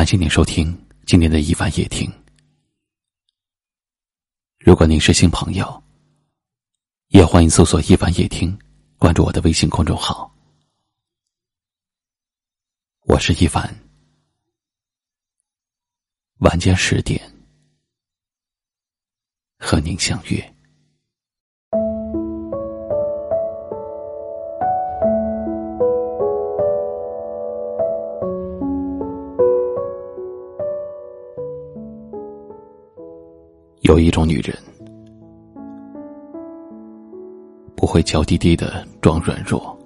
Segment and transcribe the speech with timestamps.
[0.00, 2.10] 感谢您收听今天的一凡夜听。
[4.58, 5.84] 如果您是新朋友，
[7.08, 8.58] 也欢迎搜索“一凡夜听”，
[8.96, 10.34] 关注我的微信公众号。
[13.00, 13.78] 我是一凡，
[16.38, 17.20] 晚间十点
[19.58, 20.54] 和您相约。
[33.90, 34.56] 有一种女人，
[37.74, 39.76] 不会娇滴滴的装软弱，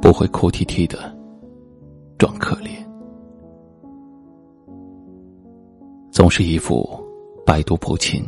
[0.00, 0.98] 不会哭啼啼的
[2.18, 2.70] 装可怜，
[6.10, 6.84] 总是一副
[7.46, 8.20] 百毒不侵、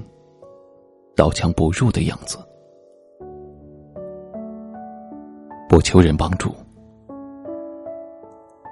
[1.17, 2.39] 刀枪不入的样子，
[5.69, 6.55] 不求人帮助，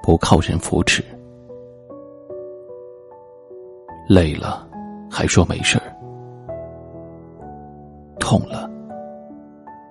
[0.01, 1.03] 不靠人扶持。
[4.09, 4.69] 累了，
[5.11, 5.85] 还说没事儿；
[8.19, 8.69] 痛了，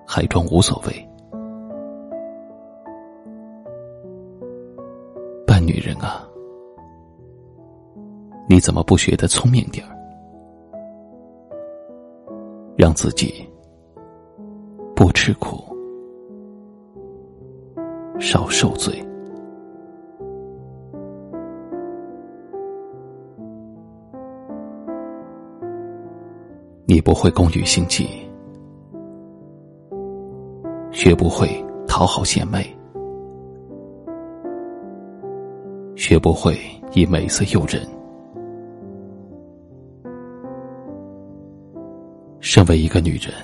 [0.06, 1.08] 还装无所谓。
[5.46, 6.26] 笨女人啊，
[8.48, 9.96] 你怎么不学得聪明点儿，
[12.76, 13.48] 让自己
[14.94, 15.64] 不吃苦，
[18.20, 19.04] 少受罪？
[27.02, 28.06] 不会工于心计，
[30.92, 31.48] 学不会
[31.86, 32.64] 讨好贤妹，
[35.96, 36.56] 学不会
[36.92, 37.84] 以美色诱人。
[42.38, 43.34] 身为一个女人，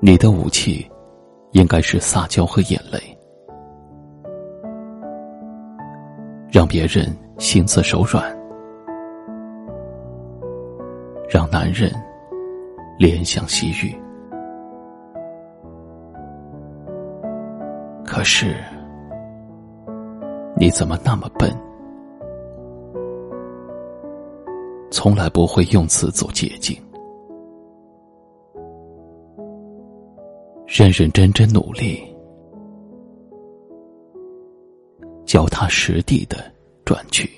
[0.00, 0.88] 你的武器
[1.52, 3.00] 应该是撒娇和眼泪，
[6.48, 8.37] 让别人心慈手软。
[11.30, 11.92] 让男人
[12.98, 13.94] 怜香惜玉，
[18.02, 18.56] 可是
[20.56, 21.54] 你怎么那么笨？
[24.90, 26.74] 从来不会用词走捷径，
[30.66, 32.02] 认认真真努力，
[35.26, 36.38] 脚踏实地的
[36.86, 37.28] 赚取。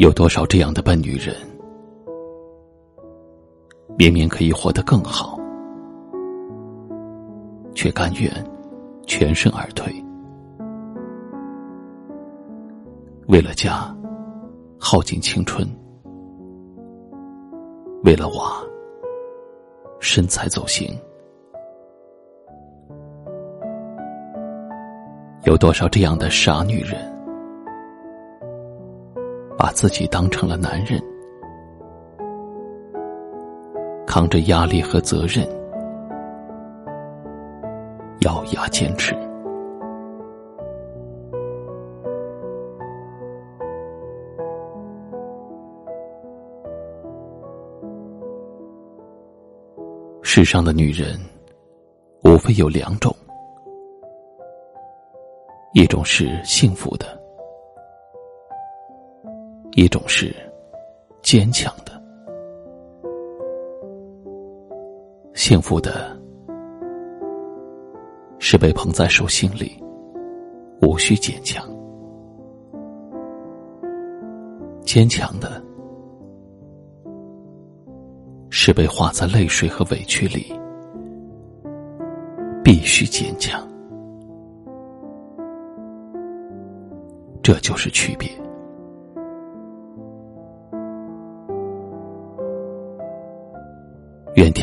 [0.00, 1.36] 有多少这样的笨女人，
[3.98, 5.38] 明明可以活得更好，
[7.74, 8.32] 却甘愿
[9.06, 9.92] 全身而退，
[13.28, 13.94] 为了家
[14.78, 15.68] 耗尽青春，
[18.02, 18.56] 为了娃
[19.98, 20.98] 身材走形。
[25.44, 27.19] 有多少这样的傻女人？
[29.62, 30.98] 把自己当成了男人，
[34.06, 35.46] 扛着压力和责任，
[38.20, 39.14] 咬牙坚持。
[50.22, 51.20] 世上的女人，
[52.24, 53.14] 无非有两种，
[55.74, 57.19] 一种是幸福的。
[59.80, 60.36] 一种是
[61.22, 62.02] 坚强的、
[65.32, 66.14] 幸福的，
[68.38, 69.82] 是被捧在手心里，
[70.82, 71.64] 无需坚强；
[74.82, 75.62] 坚强的，
[78.50, 80.52] 是被化在泪水和委屈里，
[82.62, 83.66] 必须坚强。
[87.42, 88.28] 这就是区别。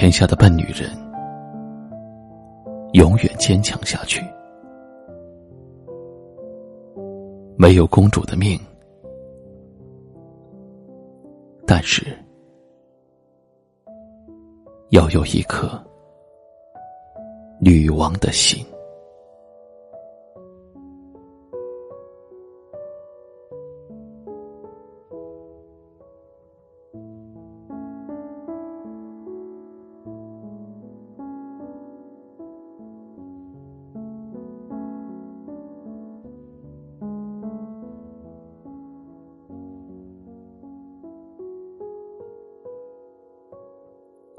[0.08, 0.90] 天下的笨女人
[2.94, 4.24] 永远坚强下去。
[7.58, 8.58] 没有公主的命，
[11.66, 12.18] 但是
[14.92, 15.70] 要有一颗
[17.60, 18.66] 女王的心。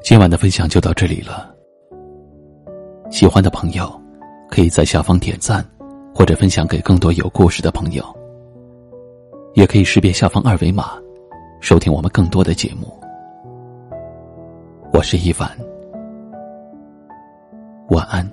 [0.09, 1.55] 今晚的分享就到这里了。
[3.11, 3.93] 喜欢的朋友，
[4.49, 5.63] 可以在下方点赞，
[6.15, 8.03] 或者分享给更多有故事的朋友。
[9.53, 10.93] 也可以识别下方二维码，
[11.61, 12.99] 收听我们更多的节目。
[14.95, 15.47] 我是一凡，
[17.91, 18.27] 晚安，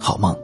[0.00, 0.34] 好梦。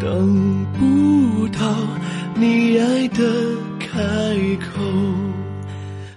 [0.00, 1.60] 等不到
[2.34, 3.24] 你爱的
[3.78, 3.88] 开
[4.58, 4.82] 口，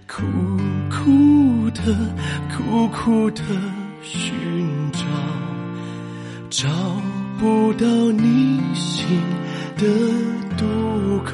[0.08, 0.24] 苦
[0.90, 1.96] 苦的、
[2.56, 3.44] 苦苦的
[4.02, 4.34] 寻
[4.92, 5.00] 找，
[6.50, 6.68] 找
[7.40, 9.06] 不到你心
[9.78, 9.86] 的
[10.58, 11.34] 渡口，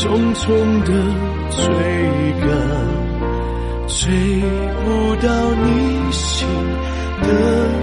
[0.00, 0.48] 匆匆
[0.84, 0.90] 的
[1.50, 1.60] 追
[2.40, 2.48] 赶，
[3.86, 3.98] 追
[4.82, 4.86] 不
[5.16, 6.48] 到你心
[7.20, 7.28] 的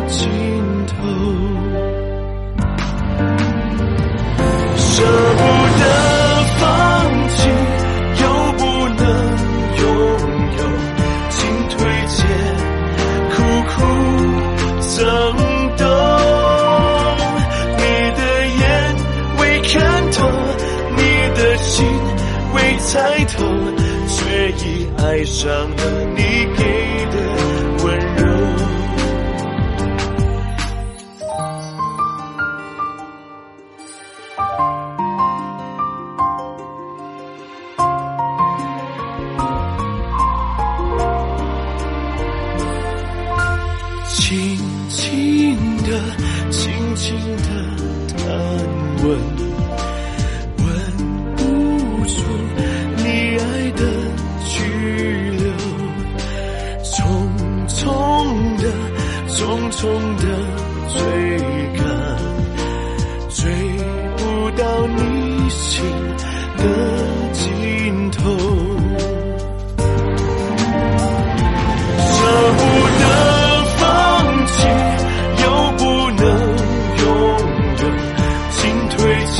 [0.07, 0.25] 尽
[0.87, 0.95] 头，
[4.77, 4.87] 舍
[5.37, 5.41] 不
[5.77, 5.81] 得
[6.57, 6.65] 放
[7.29, 7.37] 弃，
[8.23, 8.25] 又
[8.57, 8.61] 不
[8.95, 9.01] 能
[9.77, 9.85] 拥
[10.57, 10.59] 有，
[11.29, 11.37] 进
[11.69, 11.77] 退
[12.07, 12.17] 间
[13.29, 13.35] 苦
[13.69, 13.75] 苦
[14.97, 15.46] 挣。
[22.89, 23.43] 抬头，
[24.07, 25.83] 却已爱上了
[26.15, 26.21] 你
[26.57, 26.63] 给
[27.11, 27.15] 的
[27.83, 27.85] 温
[28.15, 28.19] 柔。
[44.15, 44.57] 轻
[44.89, 44.97] 轻
[45.83, 45.89] 的，
[46.49, 47.05] 轻轻
[47.37, 47.47] 的
[48.17, 48.17] 探
[49.03, 49.07] 问。
[52.07, 52.15] 匆
[59.67, 59.83] 匆匆
[60.15, 60.23] 的
[60.93, 60.99] 追
[61.77, 61.83] 赶
[63.29, 63.39] 追
[64.15, 64.21] 不
[64.51, 65.83] 到你心
[66.57, 66.63] 的
[67.33, 68.19] 尽头
[71.99, 72.15] 舍
[72.57, 72.59] 不
[72.97, 73.03] 得
[73.77, 73.79] 放
[74.47, 74.57] 弃
[75.43, 75.45] 又
[75.77, 76.23] 不能
[76.97, 77.05] 拥
[77.77, 77.83] 有
[78.51, 78.97] 进退
[79.33, 79.37] 前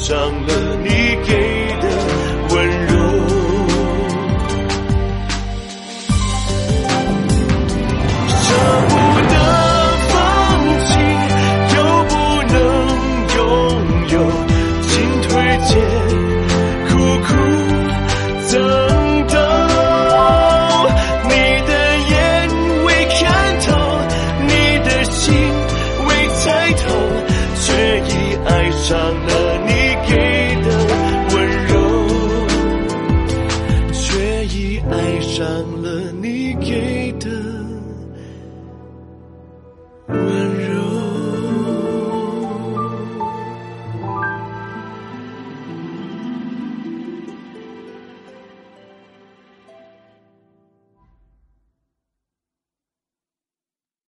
[0.00, 0.67] 上了